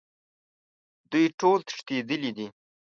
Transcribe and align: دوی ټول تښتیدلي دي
دوی 1.11 1.25
ټول 1.39 1.59
تښتیدلي 1.67 2.31
دي 2.37 2.47